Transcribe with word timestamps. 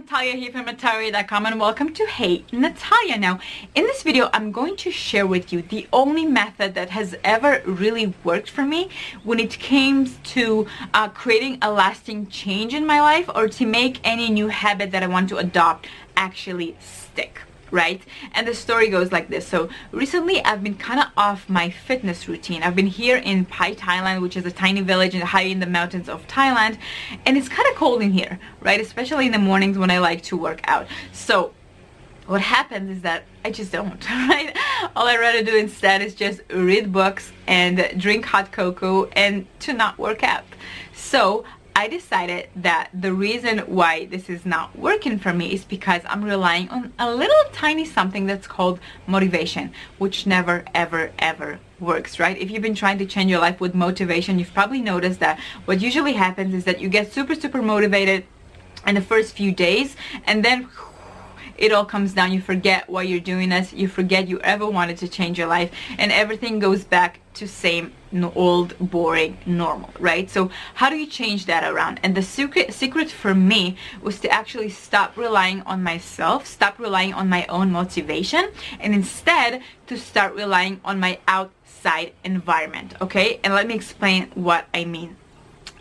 Natalia 0.00 0.32
here 0.32 0.50
from 0.50 0.64
Natalia.com 0.64 1.44
and 1.44 1.60
welcome 1.60 1.92
to 1.92 2.06
Hey 2.06 2.42
Natalia. 2.52 3.18
Now, 3.18 3.38
in 3.74 3.84
this 3.84 4.02
video, 4.02 4.30
I'm 4.32 4.50
going 4.50 4.74
to 4.78 4.90
share 4.90 5.26
with 5.26 5.52
you 5.52 5.60
the 5.60 5.86
only 5.92 6.24
method 6.24 6.74
that 6.74 6.88
has 6.88 7.14
ever 7.22 7.60
really 7.66 8.14
worked 8.24 8.48
for 8.48 8.62
me 8.62 8.88
when 9.24 9.38
it 9.38 9.58
came 9.58 10.06
to 10.06 10.66
uh, 10.94 11.10
creating 11.10 11.58
a 11.60 11.70
lasting 11.70 12.28
change 12.28 12.72
in 12.72 12.86
my 12.86 13.02
life 13.02 13.28
or 13.34 13.46
to 13.48 13.66
make 13.66 14.00
any 14.02 14.30
new 14.30 14.48
habit 14.48 14.90
that 14.92 15.02
I 15.02 15.06
want 15.06 15.28
to 15.28 15.36
adopt 15.36 15.86
actually 16.16 16.78
stick 16.80 17.42
right? 17.70 18.02
And 18.32 18.46
the 18.46 18.54
story 18.54 18.88
goes 18.88 19.12
like 19.12 19.28
this. 19.28 19.46
So 19.46 19.68
recently 19.92 20.44
I've 20.44 20.62
been 20.62 20.76
kind 20.76 21.00
of 21.00 21.06
off 21.16 21.48
my 21.48 21.70
fitness 21.70 22.28
routine. 22.28 22.62
I've 22.62 22.76
been 22.76 22.86
here 22.86 23.16
in 23.16 23.44
Pai, 23.44 23.74
Thailand, 23.74 24.22
which 24.22 24.36
is 24.36 24.46
a 24.46 24.50
tiny 24.50 24.80
village 24.80 25.14
in 25.14 25.20
high 25.20 25.42
in 25.42 25.60
the 25.60 25.66
mountains 25.66 26.08
of 26.08 26.26
Thailand. 26.26 26.78
And 27.26 27.36
it's 27.36 27.48
kind 27.48 27.68
of 27.68 27.76
cold 27.76 28.02
in 28.02 28.12
here, 28.12 28.38
right? 28.60 28.80
Especially 28.80 29.26
in 29.26 29.32
the 29.32 29.38
mornings 29.38 29.78
when 29.78 29.90
I 29.90 29.98
like 29.98 30.22
to 30.24 30.36
work 30.36 30.60
out. 30.64 30.86
So 31.12 31.52
what 32.26 32.40
happens 32.40 32.90
is 32.96 33.02
that 33.02 33.24
I 33.44 33.50
just 33.50 33.72
don't, 33.72 34.08
right? 34.10 34.56
All 34.94 35.06
I 35.06 35.16
rather 35.16 35.42
do 35.42 35.56
instead 35.56 36.02
is 36.02 36.14
just 36.14 36.42
read 36.50 36.92
books 36.92 37.32
and 37.46 37.92
drink 37.96 38.24
hot 38.26 38.52
cocoa 38.52 39.06
and 39.06 39.46
to 39.60 39.72
not 39.72 39.98
work 39.98 40.22
out. 40.22 40.44
So 40.94 41.44
I 41.80 41.88
decided 41.88 42.50
that 42.56 42.90
the 42.92 43.14
reason 43.14 43.60
why 43.60 44.04
this 44.04 44.28
is 44.28 44.44
not 44.44 44.78
working 44.78 45.18
for 45.18 45.32
me 45.32 45.54
is 45.54 45.64
because 45.64 46.02
I'm 46.04 46.22
relying 46.22 46.68
on 46.68 46.92
a 46.98 47.10
little 47.10 47.42
tiny 47.54 47.86
something 47.86 48.26
that's 48.26 48.46
called 48.46 48.80
motivation, 49.06 49.72
which 49.96 50.26
never, 50.26 50.62
ever, 50.74 51.10
ever 51.18 51.58
works, 51.78 52.20
right? 52.20 52.36
If 52.36 52.50
you've 52.50 52.60
been 52.60 52.74
trying 52.74 52.98
to 52.98 53.06
change 53.06 53.30
your 53.30 53.40
life 53.40 53.62
with 53.62 53.74
motivation, 53.74 54.38
you've 54.38 54.52
probably 54.52 54.82
noticed 54.82 55.20
that 55.20 55.40
what 55.64 55.80
usually 55.80 56.12
happens 56.12 56.52
is 56.52 56.64
that 56.64 56.82
you 56.82 56.90
get 56.90 57.14
super, 57.14 57.34
super 57.34 57.62
motivated 57.62 58.26
in 58.86 58.94
the 58.94 59.00
first 59.00 59.34
few 59.34 59.50
days 59.50 59.96
and 60.26 60.44
then 60.44 60.68
it 61.60 61.72
all 61.72 61.84
comes 61.84 62.14
down. 62.14 62.32
You 62.32 62.40
forget 62.40 62.88
why 62.88 63.02
you're 63.02 63.20
doing 63.20 63.50
this. 63.50 63.72
You 63.72 63.86
forget 63.86 64.26
you 64.26 64.40
ever 64.40 64.66
wanted 64.68 64.96
to 64.98 65.08
change 65.08 65.38
your 65.38 65.46
life. 65.46 65.70
And 65.98 66.10
everything 66.10 66.58
goes 66.58 66.82
back 66.82 67.20
to 67.34 67.46
same 67.46 67.92
old 68.34 68.76
boring 68.80 69.38
normal 69.46 69.90
right? 70.00 70.28
So 70.28 70.50
how 70.74 70.90
do 70.90 70.96
you 70.96 71.06
change 71.06 71.46
that 71.46 71.62
around? 71.62 72.00
And 72.02 72.16
the 72.16 72.22
secret 72.22 72.74
secret 72.74 73.08
for 73.08 73.34
me 73.34 73.76
was 74.02 74.18
to 74.20 74.28
actually 74.30 74.70
stop 74.70 75.16
relying 75.16 75.62
on 75.62 75.82
myself 75.82 76.44
stop 76.44 76.78
relying 76.80 77.14
on 77.14 77.28
my 77.28 77.46
own 77.46 77.70
motivation 77.70 78.50
and 78.80 78.94
instead 78.94 79.62
to 79.86 79.96
start 79.96 80.34
relying 80.34 80.80
on 80.84 80.98
my 80.98 81.20
outside 81.28 82.12
environment 82.24 82.94
okay? 83.00 83.38
And 83.44 83.54
let 83.54 83.68
me 83.68 83.74
explain 83.74 84.32
what 84.34 84.66
I 84.74 84.84
mean 84.84 85.16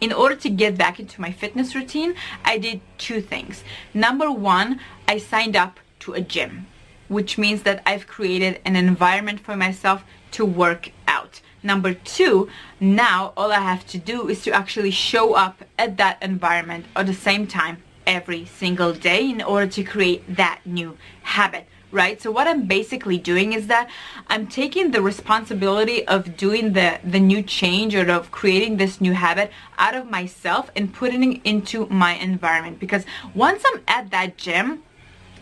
in 0.00 0.12
order 0.12 0.36
to 0.36 0.50
get 0.50 0.76
back 0.76 1.00
into 1.00 1.20
my 1.20 1.32
fitness 1.32 1.74
routine, 1.74 2.14
I 2.44 2.58
did 2.58 2.80
two 2.98 3.20
things. 3.20 3.64
Number 3.94 4.30
one, 4.30 4.80
I 5.08 5.18
signed 5.18 5.56
up 5.56 5.80
to 6.00 6.12
a 6.14 6.20
gym, 6.20 6.66
which 7.08 7.38
means 7.38 7.62
that 7.62 7.82
I've 7.86 8.06
created 8.06 8.60
an 8.64 8.76
environment 8.76 9.40
for 9.40 9.56
myself 9.56 10.04
to 10.32 10.44
work 10.44 10.90
out. 11.08 11.40
Number 11.62 11.94
two, 11.94 12.48
now 12.78 13.32
all 13.36 13.50
I 13.50 13.60
have 13.60 13.86
to 13.88 13.98
do 13.98 14.28
is 14.28 14.42
to 14.44 14.52
actually 14.52 14.90
show 14.90 15.34
up 15.34 15.64
at 15.78 15.96
that 15.96 16.22
environment 16.22 16.86
at 16.94 17.06
the 17.06 17.14
same 17.14 17.46
time 17.46 17.82
every 18.06 18.44
single 18.44 18.92
day 18.92 19.28
in 19.28 19.42
order 19.42 19.66
to 19.66 19.82
create 19.82 20.36
that 20.36 20.60
new 20.64 20.96
habit 21.22 21.66
right 21.92 22.20
so 22.20 22.30
what 22.30 22.48
i'm 22.48 22.66
basically 22.66 23.16
doing 23.16 23.52
is 23.52 23.68
that 23.68 23.88
i'm 24.28 24.46
taking 24.46 24.90
the 24.90 25.00
responsibility 25.00 26.06
of 26.08 26.36
doing 26.36 26.72
the 26.72 26.98
the 27.04 27.20
new 27.20 27.42
change 27.42 27.94
or 27.94 28.10
of 28.10 28.30
creating 28.30 28.76
this 28.76 29.00
new 29.00 29.12
habit 29.12 29.50
out 29.78 29.94
of 29.94 30.10
myself 30.10 30.70
and 30.74 30.92
putting 30.92 31.32
it 31.32 31.40
into 31.44 31.86
my 31.86 32.14
environment 32.14 32.78
because 32.80 33.04
once 33.34 33.62
i'm 33.72 33.80
at 33.86 34.10
that 34.10 34.36
gym 34.36 34.82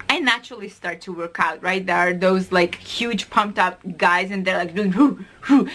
I 0.08 0.18
naturally 0.18 0.68
start 0.68 1.00
to 1.02 1.12
work 1.12 1.40
out, 1.40 1.62
right? 1.62 1.84
There 1.84 1.96
are 1.96 2.12
those 2.12 2.52
like 2.52 2.76
huge 2.76 3.30
pumped 3.30 3.58
up 3.58 3.80
guys 3.96 4.30
and 4.30 4.44
they're 4.44 4.58
like 4.58 4.74
doing 4.74 4.92
whoo. 4.92 5.24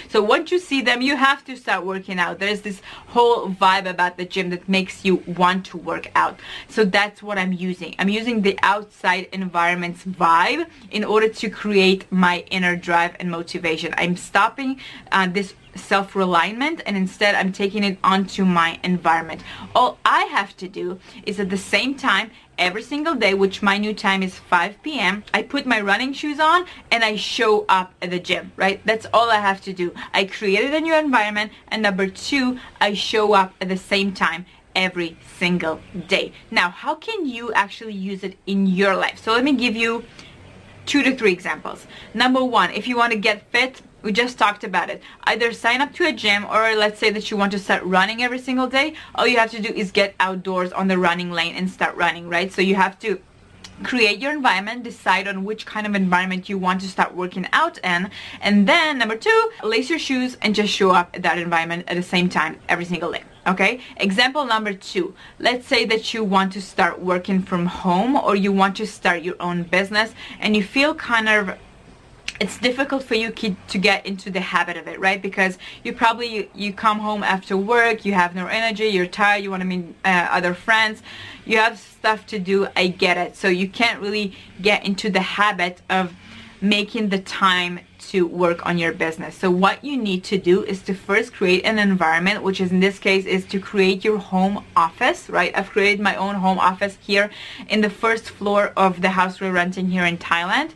So 0.09 0.23
once 0.23 0.51
you 0.51 0.59
see 0.59 0.81
them, 0.81 1.01
you 1.01 1.15
have 1.15 1.43
to 1.45 1.55
start 1.55 1.85
working 1.85 2.19
out. 2.19 2.39
There's 2.39 2.61
this 2.61 2.81
whole 3.07 3.49
vibe 3.49 3.89
about 3.89 4.17
the 4.17 4.25
gym 4.25 4.49
that 4.49 4.67
makes 4.67 5.05
you 5.05 5.17
want 5.27 5.65
to 5.67 5.77
work 5.77 6.11
out. 6.15 6.39
So 6.67 6.83
that's 6.85 7.21
what 7.21 7.37
I'm 7.37 7.53
using. 7.53 7.95
I'm 7.99 8.09
using 8.09 8.41
the 8.41 8.57
outside 8.63 9.27
environment's 9.31 10.03
vibe 10.03 10.67
in 10.91 11.03
order 11.03 11.29
to 11.29 11.49
create 11.49 12.11
my 12.11 12.43
inner 12.49 12.75
drive 12.75 13.15
and 13.19 13.29
motivation. 13.29 13.93
I'm 13.97 14.15
stopping 14.17 14.79
uh, 15.11 15.27
this 15.27 15.53
self-reliance 15.75 16.81
and 16.85 16.97
instead 16.97 17.35
I'm 17.35 17.51
taking 17.51 17.83
it 17.83 17.97
onto 18.03 18.45
my 18.45 18.79
environment. 18.83 19.43
All 19.75 19.97
I 20.05 20.23
have 20.25 20.55
to 20.57 20.67
do 20.67 20.99
is 21.25 21.39
at 21.39 21.49
the 21.49 21.57
same 21.57 21.95
time 21.95 22.31
every 22.57 22.83
single 22.83 23.15
day, 23.15 23.33
which 23.33 23.61
my 23.61 23.77
new 23.77 23.93
time 23.93 24.21
is 24.21 24.37
5 24.37 24.83
p.m., 24.83 25.23
I 25.33 25.43
put 25.43 25.65
my 25.65 25.79
running 25.79 26.11
shoes 26.13 26.39
on 26.39 26.65
and 26.91 27.03
I 27.03 27.15
show 27.15 27.65
up 27.69 27.93
at 28.01 28.11
the 28.11 28.19
gym, 28.19 28.51
right? 28.57 28.81
That's 28.85 29.07
all 29.13 29.29
I 29.31 29.37
have 29.37 29.58
to 29.61 29.73
do. 29.73 29.93
I 30.13 30.25
created 30.25 30.73
a 30.73 30.79
new 30.79 30.95
environment 30.95 31.51
and 31.67 31.81
number 31.81 32.07
two, 32.07 32.59
I 32.79 32.93
show 32.93 33.33
up 33.33 33.53
at 33.61 33.69
the 33.69 33.77
same 33.77 34.13
time 34.13 34.45
every 34.75 35.17
single 35.37 35.81
day. 36.07 36.31
Now, 36.51 36.69
how 36.69 36.95
can 36.95 37.25
you 37.25 37.51
actually 37.53 37.93
use 37.93 38.23
it 38.23 38.37
in 38.45 38.67
your 38.67 38.95
life? 38.95 39.19
So 39.23 39.33
let 39.33 39.43
me 39.43 39.53
give 39.53 39.75
you 39.75 40.05
two 40.85 41.03
to 41.03 41.15
three 41.15 41.33
examples. 41.33 41.85
Number 42.13 42.43
one, 42.43 42.71
if 42.71 42.87
you 42.87 42.97
want 42.97 43.13
to 43.13 43.19
get 43.19 43.51
fit, 43.51 43.81
we 44.01 44.11
just 44.11 44.37
talked 44.37 44.63
about 44.63 44.89
it. 44.89 45.03
Either 45.25 45.51
sign 45.51 45.81
up 45.81 45.93
to 45.93 46.07
a 46.07 46.13
gym 46.13 46.45
or 46.45 46.73
let's 46.75 46.99
say 46.99 47.09
that 47.09 47.29
you 47.29 47.37
want 47.37 47.51
to 47.51 47.59
start 47.59 47.83
running 47.83 48.23
every 48.23 48.39
single 48.39 48.67
day. 48.67 48.93
All 49.15 49.27
you 49.27 49.37
have 49.37 49.51
to 49.51 49.61
do 49.61 49.73
is 49.73 49.91
get 49.91 50.15
outdoors 50.19 50.71
on 50.71 50.87
the 50.87 50.97
running 50.97 51.31
lane 51.31 51.55
and 51.55 51.69
start 51.69 51.95
running, 51.95 52.29
right? 52.29 52.51
So 52.51 52.61
you 52.61 52.75
have 52.75 52.97
to 52.99 53.21
create 53.83 54.19
your 54.19 54.31
environment 54.31 54.83
decide 54.83 55.27
on 55.27 55.43
which 55.43 55.65
kind 55.65 55.87
of 55.87 55.95
environment 55.95 56.49
you 56.49 56.57
want 56.57 56.81
to 56.81 56.87
start 56.87 57.15
working 57.15 57.47
out 57.53 57.77
in. 57.79 58.09
And 58.41 58.67
then 58.67 58.97
number 58.97 59.15
two 59.15 59.51
lace 59.63 59.89
your 59.89 59.99
shoes 59.99 60.37
and 60.41 60.55
just 60.55 60.73
show 60.73 60.91
up 60.91 61.11
at 61.13 61.23
that 61.23 61.37
environment 61.37 61.85
at 61.87 61.95
the 61.95 62.03
same 62.03 62.29
time 62.29 62.59
every 62.67 62.85
single 62.85 63.11
day 63.11 63.23
okay? 63.47 63.79
Example 63.97 64.45
number 64.45 64.73
two 64.73 65.15
let's 65.39 65.65
say 65.65 65.85
that 65.85 66.13
you 66.13 66.23
want 66.23 66.53
to 66.53 66.61
start 66.61 66.99
working 66.99 67.41
from 67.41 67.65
home 67.65 68.15
or 68.15 68.35
you 68.35 68.51
want 68.51 68.75
to 68.77 68.85
start 68.85 69.23
your 69.23 69.35
own 69.39 69.63
business 69.63 70.13
and 70.39 70.55
you 70.55 70.63
feel 70.63 70.93
kind 70.93 71.29
of 71.29 71.57
it's 72.39 72.57
difficult 72.57 73.03
for 73.03 73.15
you 73.15 73.31
kid 73.31 73.57
to 73.67 73.77
get 73.77 74.05
into 74.05 74.29
the 74.29 74.39
habit 74.39 74.77
of 74.77 74.87
it 74.87 74.99
right? 74.99 75.21
Because 75.21 75.57
you 75.83 75.93
probably 75.93 76.27
you, 76.27 76.49
you 76.55 76.73
come 76.73 76.99
home 76.99 77.23
after 77.23 77.57
work 77.57 78.05
you 78.05 78.13
have 78.13 78.35
no 78.35 78.47
energy 78.47 78.85
you're 78.85 79.05
tired 79.05 79.43
you 79.43 79.51
want 79.51 79.61
to 79.61 79.67
meet 79.67 79.95
uh, 80.05 80.27
other 80.31 80.53
friends. 80.53 81.01
You 81.45 81.57
have 81.57 81.77
stuff 81.79 82.25
to 82.27 82.39
do 82.39 82.67
i 82.75 82.87
get 82.87 83.17
it. 83.17 83.35
So 83.35 83.47
you 83.47 83.67
can't 83.67 83.99
really 83.99 84.35
get 84.61 84.85
into 84.85 85.09
the 85.09 85.21
habit 85.21 85.81
of 85.89 86.13
making 86.61 87.09
the 87.09 87.19
time 87.19 87.79
to 87.97 88.25
work 88.25 88.65
on 88.65 88.77
your 88.77 88.91
business. 88.91 89.35
So 89.35 89.51
what 89.51 89.83
you 89.83 89.97
need 89.97 90.23
to 90.25 90.37
do 90.37 90.63
is 90.63 90.81
to 90.83 90.93
first 90.93 91.33
create 91.33 91.63
an 91.65 91.79
environment 91.79 92.43
which 92.43 92.59
is 92.61 92.71
in 92.71 92.79
this 92.79 92.99
case 92.99 93.25
is 93.25 93.45
to 93.47 93.59
create 93.59 94.03
your 94.03 94.17
home 94.17 94.63
office 94.75 95.29
right? 95.29 95.51
I've 95.57 95.69
created 95.69 95.99
my 95.99 96.15
own 96.15 96.35
home 96.35 96.59
office 96.59 96.97
here 97.01 97.29
in 97.67 97.81
the 97.81 97.89
first 97.89 98.29
floor 98.29 98.71
of 98.77 99.01
the 99.01 99.09
house 99.09 99.41
we're 99.41 99.51
renting 99.51 99.89
here 99.89 100.05
in 100.05 100.17
thailand 100.17 100.71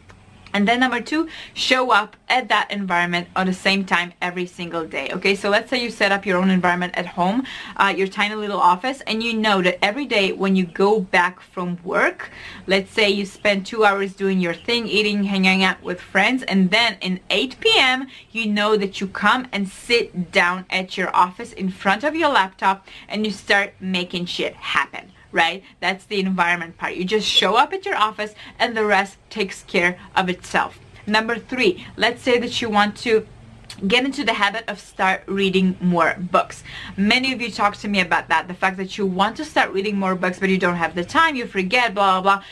and 0.53 0.67
then 0.67 0.79
number 0.79 1.01
two, 1.01 1.27
show 1.53 1.91
up 1.91 2.15
at 2.29 2.49
that 2.49 2.69
environment 2.71 3.27
at 3.35 3.45
the 3.45 3.53
same 3.53 3.85
time 3.85 4.13
every 4.21 4.45
single 4.45 4.85
day. 4.85 5.09
Okay, 5.11 5.35
so 5.35 5.49
let's 5.49 5.69
say 5.69 5.81
you 5.81 5.89
set 5.89 6.11
up 6.11 6.25
your 6.25 6.37
own 6.37 6.49
environment 6.49 6.93
at 6.95 7.05
home, 7.05 7.43
uh, 7.77 7.93
your 7.95 8.07
tiny 8.07 8.35
little 8.35 8.59
office, 8.59 9.01
and 9.07 9.23
you 9.23 9.33
know 9.33 9.61
that 9.61 9.83
every 9.83 10.05
day 10.05 10.31
when 10.31 10.55
you 10.55 10.65
go 10.65 10.99
back 10.99 11.39
from 11.39 11.79
work, 11.83 12.29
let's 12.67 12.91
say 12.91 13.09
you 13.09 13.25
spend 13.25 13.65
two 13.65 13.83
hours 13.83 14.13
doing 14.13 14.39
your 14.39 14.53
thing, 14.53 14.87
eating, 14.87 15.23
hanging 15.23 15.63
out 15.63 15.81
with 15.81 15.99
friends, 15.99 16.43
and 16.43 16.69
then 16.69 16.97
in 17.01 17.19
8 17.29 17.57
p.m., 17.59 18.07
you 18.31 18.45
know 18.45 18.77
that 18.77 19.01
you 19.01 19.07
come 19.07 19.47
and 19.51 19.67
sit 19.67 20.31
down 20.31 20.65
at 20.69 20.97
your 20.97 21.15
office 21.15 21.51
in 21.53 21.69
front 21.69 22.03
of 22.03 22.15
your 22.15 22.29
laptop 22.29 22.87
and 23.07 23.25
you 23.25 23.31
start 23.31 23.73
making 23.79 24.25
shit 24.25 24.53
happen 24.55 25.11
right? 25.33 25.63
That's 25.81 26.05
the 26.05 26.21
environment 26.21 26.77
part. 26.77 26.95
You 26.95 27.03
just 27.03 27.27
show 27.27 27.55
up 27.55 27.73
at 27.73 27.85
your 27.85 27.97
office 27.97 28.33
and 28.57 28.77
the 28.77 28.85
rest 28.85 29.17
takes 29.29 29.63
care 29.63 29.99
of 30.15 30.29
itself. 30.29 30.79
Number 31.05 31.37
three, 31.37 31.85
let's 31.97 32.21
say 32.21 32.39
that 32.39 32.61
you 32.61 32.69
want 32.69 32.95
to 32.97 33.27
get 33.87 34.05
into 34.05 34.23
the 34.23 34.33
habit 34.33 34.63
of 34.67 34.79
start 34.79 35.23
reading 35.25 35.75
more 35.81 36.15
books. 36.17 36.63
Many 36.95 37.33
of 37.33 37.41
you 37.41 37.51
talk 37.51 37.75
to 37.77 37.87
me 37.87 37.99
about 37.99 38.29
that, 38.29 38.47
the 38.47 38.53
fact 38.53 38.77
that 38.77 38.97
you 38.97 39.05
want 39.05 39.35
to 39.37 39.45
start 39.45 39.71
reading 39.71 39.97
more 39.97 40.15
books 40.15 40.39
but 40.39 40.49
you 40.49 40.57
don't 40.57 40.75
have 40.75 40.95
the 40.95 41.03
time, 41.03 41.35
you 41.35 41.45
forget, 41.45 41.93
blah, 41.93 42.21
blah, 42.21 42.37
blah. 42.37 42.43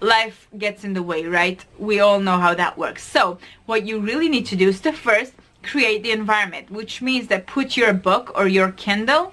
Life 0.00 0.48
gets 0.58 0.84
in 0.84 0.92
the 0.92 1.02
way, 1.02 1.24
right? 1.24 1.64
We 1.78 2.00
all 2.00 2.20
know 2.20 2.38
how 2.38 2.52
that 2.54 2.76
works. 2.76 3.02
So 3.02 3.38
what 3.64 3.86
you 3.86 3.98
really 3.98 4.28
need 4.28 4.44
to 4.46 4.56
do 4.56 4.68
is 4.68 4.80
to 4.80 4.92
first 4.92 5.32
create 5.62 6.02
the 6.02 6.10
environment, 6.10 6.70
which 6.70 7.00
means 7.00 7.28
that 7.28 7.46
put 7.46 7.76
your 7.76 7.94
book 7.94 8.30
or 8.34 8.46
your 8.46 8.72
Kindle 8.72 9.32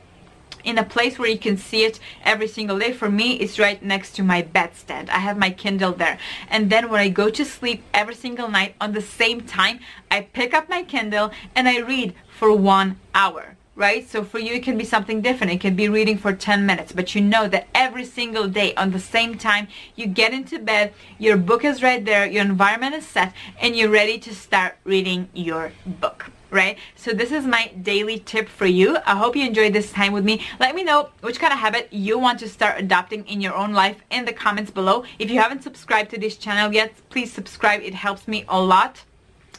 in 0.64 0.78
a 0.78 0.84
place 0.84 1.20
where 1.20 1.30
you 1.30 1.38
can 1.38 1.58
see 1.58 1.84
it 1.84 2.00
every 2.24 2.48
single 2.48 2.80
day. 2.80 2.92
For 2.92 3.10
me, 3.10 3.34
it's 3.34 3.60
right 3.60 3.82
next 3.82 4.16
to 4.16 4.24
my 4.24 4.42
bedstand. 4.42 5.10
I 5.10 5.20
have 5.20 5.38
my 5.38 5.52
Kindle 5.52 5.94
there. 5.94 6.18
And 6.50 6.70
then 6.70 6.90
when 6.90 7.00
I 7.00 7.10
go 7.10 7.30
to 7.30 7.46
sleep 7.46 7.84
every 7.94 8.16
single 8.16 8.50
night 8.50 8.76
on 8.80 8.94
the 8.94 9.02
same 9.02 9.42
time, 9.42 9.80
I 10.10 10.22
pick 10.22 10.54
up 10.54 10.70
my 10.70 10.84
Kindle 10.84 11.32
and 11.56 11.68
I 11.68 11.80
read 11.80 12.14
for 12.28 12.56
one 12.56 13.00
hour 13.14 13.56
right? 13.76 14.08
So 14.08 14.24
for 14.24 14.40
you, 14.40 14.54
it 14.54 14.64
can 14.64 14.78
be 14.78 14.84
something 14.84 15.22
different. 15.22 15.52
It 15.52 15.62
can 15.62 15.76
be 15.76 15.90
reading 15.90 16.18
for 16.18 16.34
10 16.34 16.66
minutes, 16.66 16.92
but 16.92 17.16
you 17.16 17.22
know 17.22 17.48
that 17.48 17.68
every 17.74 18.06
single 18.06 18.48
day 18.48 18.76
on 18.76 18.92
the 18.92 19.00
same 19.00 19.38
time, 19.38 19.68
you 19.96 20.06
get 20.06 20.34
into 20.34 20.60
bed, 20.60 20.94
your 21.18 21.38
book 21.38 21.66
is 21.66 21.82
right 21.82 22.04
there, 22.04 22.26
your 22.26 22.44
environment 22.44 22.94
is 22.94 23.08
set, 23.08 23.34
and 23.60 23.76
you're 23.76 23.90
ready 23.90 24.20
to 24.20 24.36
start 24.36 24.76
reading 24.84 25.30
your 25.34 25.72
book 25.86 26.32
right? 26.54 26.78
So 26.96 27.12
this 27.12 27.32
is 27.32 27.46
my 27.46 27.74
daily 27.82 28.20
tip 28.20 28.48
for 28.48 28.66
you. 28.66 28.98
I 29.06 29.18
hope 29.18 29.36
you 29.36 29.46
enjoyed 29.46 29.74
this 29.74 29.92
time 29.92 30.14
with 30.14 30.24
me. 30.24 30.46
Let 30.60 30.76
me 30.76 30.84
know 30.84 31.10
which 31.22 31.40
kind 31.40 31.52
of 31.52 31.60
habit 31.60 31.88
you 31.92 32.18
want 32.20 32.40
to 32.40 32.48
start 32.48 32.80
adopting 32.80 33.26
in 33.28 33.42
your 33.42 33.56
own 33.56 33.74
life 33.74 33.98
in 34.12 34.26
the 34.26 34.34
comments 34.34 34.72
below. 34.72 35.04
If 35.20 35.30
you 35.32 35.40
haven't 35.40 35.64
subscribed 35.64 36.12
to 36.12 36.20
this 36.20 36.38
channel 36.38 36.74
yet, 36.74 36.94
please 37.10 37.34
subscribe. 37.34 37.82
It 37.82 37.96
helps 37.96 38.28
me 38.28 38.46
a 38.48 38.62
lot 38.62 39.04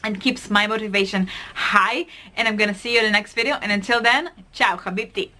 and 0.03 0.21
keeps 0.21 0.49
my 0.49 0.67
motivation 0.67 1.27
high. 1.53 2.07
And 2.35 2.47
I'm 2.47 2.55
going 2.55 2.73
to 2.73 2.79
see 2.79 2.93
you 2.93 2.99
in 2.99 3.05
the 3.05 3.11
next 3.11 3.33
video. 3.33 3.55
And 3.55 3.71
until 3.71 4.01
then, 4.01 4.31
ciao, 4.53 4.77
habibti. 4.77 5.31